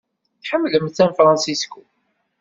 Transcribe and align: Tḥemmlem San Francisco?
Tḥemmlem 0.41 0.87
San 0.91 1.11
Francisco? 1.17 1.81